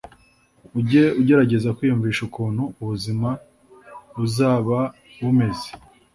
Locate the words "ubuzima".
2.81-3.29